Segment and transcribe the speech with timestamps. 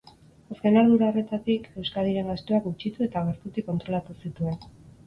[0.55, 4.61] Azken ardura horretatik, Euskadiren gastuak gutxitu eta gertutik kontrolatu zituen.